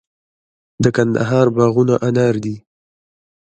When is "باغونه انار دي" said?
1.55-2.55